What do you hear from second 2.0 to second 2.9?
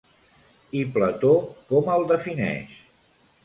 defineix?